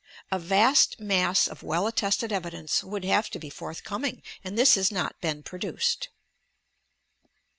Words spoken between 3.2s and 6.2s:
to be forthcoming, and this has not been produced.